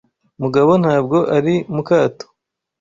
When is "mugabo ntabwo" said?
0.41-1.17